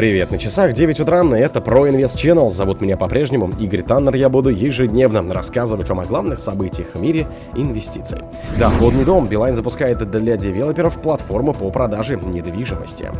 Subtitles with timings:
[0.00, 2.48] Привет, на часах 9 утра, и это ProInvest Channel.
[2.48, 4.14] Зовут меня по-прежнему Игорь Таннер.
[4.14, 8.20] Я буду ежедневно рассказывать вам о главных событиях в мире инвестиций.
[8.58, 9.28] Доходный дом.
[9.28, 13.10] Билайн запускает для девелоперов платформу по продаже недвижимости.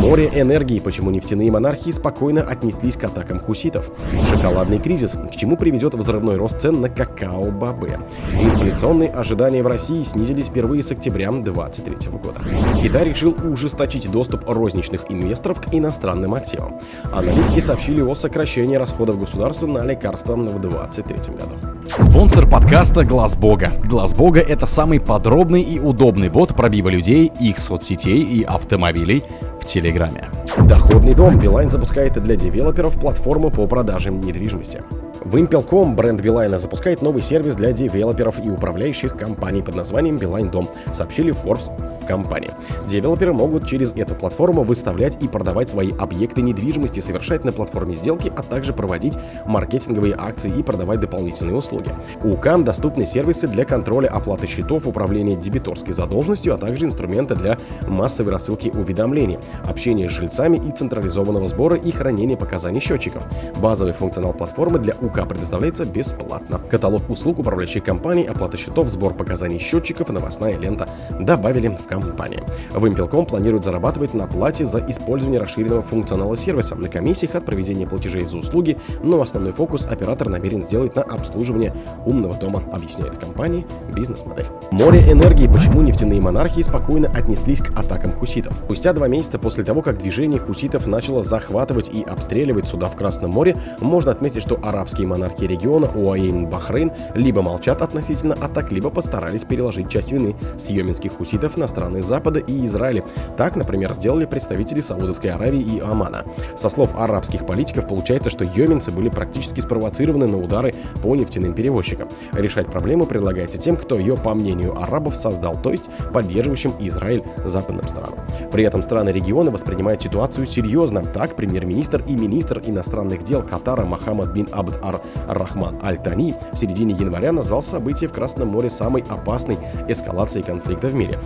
[0.00, 3.90] Море энергии, почему нефтяные монархии спокойно отнеслись к атакам хуситов.
[4.28, 7.96] Шоколадный кризис, к чему приведет взрывной рост цен на какао-бобы.
[8.34, 12.40] Инфляционные ожидания в России снизились впервые с октября 2023 года.
[12.82, 16.80] Китай решил ужесточить доступ розничных инвесторов к иностранным активам.
[17.12, 21.56] Аналитики сообщили о сокращении расходов государства на лекарства в 2023 году.
[21.96, 23.72] Спонсор подкаста Глаз Бога.
[23.84, 29.22] Глаз Бога это самый подробный и удобный бот пробива людей, их соцсетей и автомобилей
[29.64, 30.30] в Телеграме.
[30.68, 31.38] Доходный дом.
[31.38, 34.82] Билайн запускает для девелоперов платформу по продаже недвижимости.
[35.24, 40.68] Вымпелком, бренд Билайна запускает новый сервис для девелоперов и управляющих компаний под названием Билайн Дом,
[40.92, 41.70] сообщили Forbes
[42.06, 42.50] компании.
[42.86, 48.32] Девелоперы могут через эту платформу выставлять и продавать свои объекты недвижимости, совершать на платформе сделки,
[48.36, 51.90] а также проводить маркетинговые акции и продавать дополнительные услуги.
[52.22, 58.32] УКам доступны сервисы для контроля оплаты счетов, управления дебиторской задолженностью, а также инструменты для массовой
[58.32, 63.24] рассылки уведомлений, общения с жильцами и централизованного сбора и хранения показаний счетчиков.
[63.60, 66.60] Базовый функционал платформы для УК предоставляется бесплатно.
[66.70, 72.42] Каталог услуг управляющей компании, оплата счетов, сбор показаний счетчиков, новостная лента добавили в компании.
[72.72, 78.24] Вымпелком планирует зарабатывать на плате за использование расширенного функционала сервиса, на комиссиях от проведения платежей
[78.24, 81.72] за услуги, но основной фокус оператор намерен сделать на обслуживание
[82.06, 84.46] умного дома, объясняет в компании бизнес-модель.
[84.70, 85.46] Море энергии.
[85.46, 88.54] Почему нефтяные монархии спокойно отнеслись к атакам хуситов?
[88.64, 93.30] Спустя два месяца после того, как движение хуситов начало захватывать и обстреливать суда в Красном
[93.30, 99.44] море, можно отметить, что арабские монархии региона УАЭ Бахрейн либо молчат относительно атак, либо постарались
[99.44, 100.68] переложить часть вины с
[101.08, 103.04] хуситов на страны Запада и Израиля.
[103.36, 106.24] Так, например, сделали представители Саудовской Аравии и Омана.
[106.56, 112.08] Со слов арабских политиков получается, что йеменцы были практически спровоцированы на удары по нефтяным перевозчикам.
[112.32, 117.86] Решать проблему предлагается тем, кто ее, по мнению арабов, создал, то есть поддерживающим Израиль западным
[117.88, 118.18] странам.
[118.50, 121.02] При этом страны региона воспринимают ситуацию серьезно.
[121.02, 127.32] Так, премьер-министр и министр иностранных дел Катара Мохаммад бин Абд ар-Рахман Аль-Тани в середине января
[127.32, 129.58] назвал события в Красном море самой опасной
[129.88, 131.18] эскалацией конфликта в мире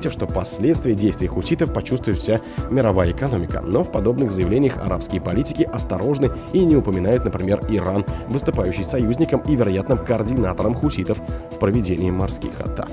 [0.00, 2.40] отметив, что последствия действий хуситов почувствует вся
[2.70, 3.60] мировая экономика.
[3.60, 9.56] Но в подобных заявлениях арабские политики осторожны и не упоминают, например, Иран, выступающий союзником и
[9.56, 11.18] вероятным координатором хуситов
[11.50, 12.88] в проведении морских атак.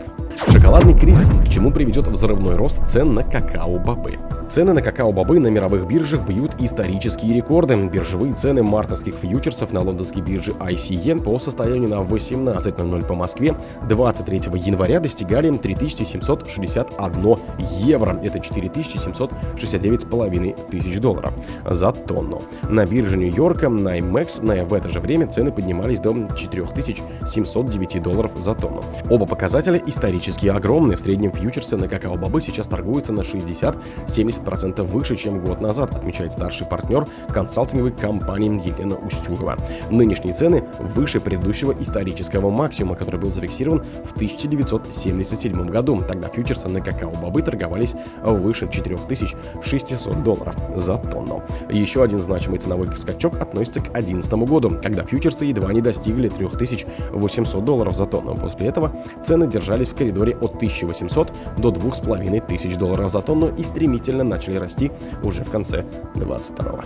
[0.47, 4.17] Шоколадный кризис, к чему приведет взрывной рост цен на какао-бобы.
[4.47, 7.75] Цены на какао-бобы на мировых биржах бьют исторические рекорды.
[7.75, 13.53] Биржевые цены мартовских фьючерсов на лондонской бирже ICE по состоянию на 18.00 по Москве
[13.89, 17.35] 23 января достигали 3761
[17.79, 18.17] евро.
[18.23, 21.33] Это 4769,5 тысяч долларов
[21.65, 22.41] за тонну.
[22.69, 28.31] На бирже Нью-Йорка на IMEX на в это же время цены поднимались до 4709 долларов
[28.39, 28.81] за тонну.
[29.09, 30.95] Оба показателя исторически огромны.
[30.95, 36.33] В среднем фьючерсы на какао-бобы сейчас торгуются на 60-70 70% выше, чем год назад, отмечает
[36.33, 39.57] старший партнер консалтинговой компании Елена Устюгова.
[39.89, 45.99] Нынешние цены выше предыдущего исторического максимума, который был зафиксирован в 1977 году.
[46.07, 51.43] Тогда фьючерсы на какао-бобы торговались выше 4600 долларов за тонну.
[51.69, 57.65] Еще один значимый ценовой скачок относится к 2011 году, когда фьючерсы едва не достигли 3800
[57.65, 58.35] долларов за тонну.
[58.35, 64.23] После этого цены держались в коридоре от 1800 до 2500 долларов за тонну и стремительно
[64.27, 64.91] начали расти
[65.23, 65.83] уже в конце
[66.15, 66.83] 22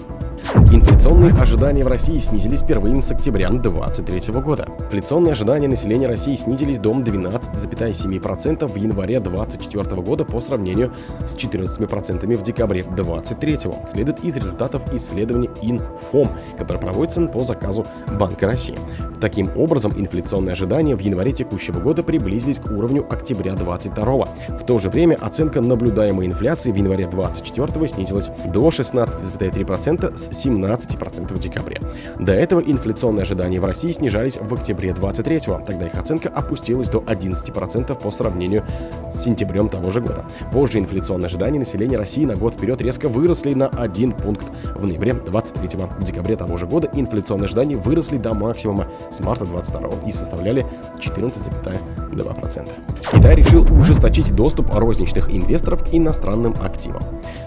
[0.72, 4.68] Инфляционные ожидания в России снизились впервые с октября 2023 года.
[4.80, 10.94] Инфляционные ожидания населения России снизились до 12,7% в январе 2024 года по сравнению
[11.26, 13.60] с 14% в декабре 2023.
[13.88, 17.86] Следует из результатов исследования Инфом, которое проводится по заказу
[18.20, 18.78] Банка России.
[19.22, 24.26] Таким образом, инфляционные ожидания в январе текущего года приблизились к уровню октября 2022.
[24.58, 31.34] В то же время оценка наблюдаемой инфляции в январе 2024 снизилась до 16,3% с 17%
[31.36, 31.80] в декабре.
[32.20, 37.00] До этого инфляционные ожидания в России снижались в октябре 23 тогда их оценка опустилась до
[37.00, 38.66] 11% по сравнению
[39.12, 40.26] с сентябрем того же года.
[40.52, 45.14] Позже инфляционные ожидания населения России на год вперед резко выросли на 1 пункт в ноябре
[45.14, 50.12] 23 В декабре того же года инфляционные ожидания выросли до максимума с марта 22 и
[50.12, 50.66] составляли
[50.98, 52.01] 14,5%.
[52.16, 52.70] 2%.
[53.12, 57.02] Китай решил ужесточить доступ розничных инвесторов к иностранным активам.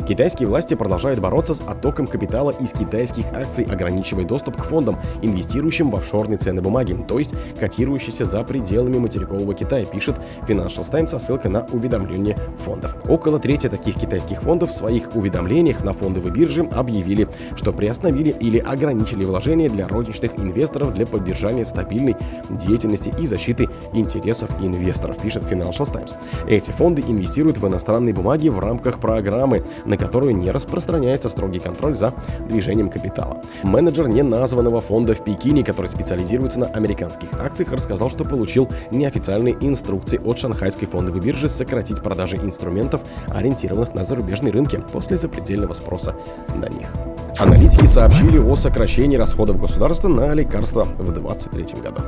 [0.07, 5.91] Китайские власти продолжают бороться с оттоком капитала из китайских акций, ограничивая доступ к фондам, инвестирующим
[5.91, 10.17] в офшорные ценные бумаги, то есть котирующиеся за пределами материкового Китая, пишет
[10.47, 12.97] Financial Times со ссылкой на уведомление фондов.
[13.09, 18.59] Около трети таких китайских фондов в своих уведомлениях на фондовой бирже объявили, что приостановили или
[18.59, 22.17] ограничили вложения для розничных инвесторов для поддержания стабильной
[22.51, 26.15] деятельности и защиты интересов инвесторов, пишет Financial Times.
[26.49, 31.97] Эти фонды инвестируют в иностранные бумаги в рамках программы, на которую не распространяется строгий контроль
[31.97, 32.15] за
[32.49, 33.43] движением капитала.
[33.63, 40.21] Менеджер неназванного фонда в Пекине, который специализируется на американских акциях, рассказал, что получил неофициальные инструкции
[40.25, 46.15] от шанхайской фондовой биржи сократить продажи инструментов, ориентированных на зарубежные рынки после запредельного спроса
[46.55, 46.89] на них.
[47.39, 52.03] Аналитики сообщили о сокращении расходов государства на лекарства в 2023 году.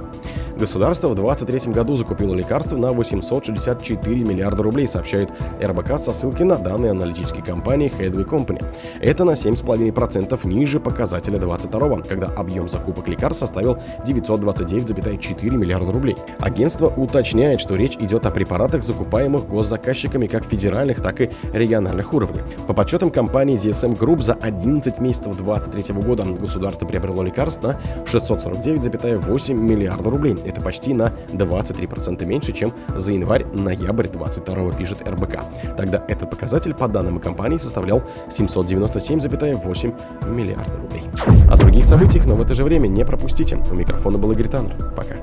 [0.59, 5.31] Государство в 2023 году закупило лекарства на 864 миллиарда рублей, сообщает
[5.63, 8.65] РБК со ссылки на данные аналитической компании Headway Company.
[9.01, 13.77] Это на 7,5% ниже показателя 2022, когда объем закупок лекарств составил
[14.07, 16.17] 929,4 миллиарда рублей.
[16.41, 22.41] Агентство уточняет, что речь идет о препаратах, закупаемых госзаказчиками как федеральных, так и региональных уровней.
[22.67, 29.53] По подсчетам компании DSM Group за 11 месяцев 2023 года государство приобрело лекарств на 649,8
[29.53, 30.37] миллиарда рублей.
[30.47, 35.41] Это почти на 23% меньше, чем за январь-ноябрь 22 пишет РБК.
[35.77, 41.05] Тогда этот показатель, по данным компании, составлял 797,8 миллиарда рублей.
[41.51, 43.59] О других событиях, но в это же время не пропустите.
[43.71, 44.77] У микрофона был Игорь Таннер.
[44.95, 45.17] Пока.